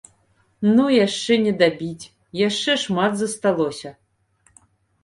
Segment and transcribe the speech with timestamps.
[0.75, 2.09] Ну, яшчэ не дабіць,
[2.47, 3.89] яшчэ шмат засталося.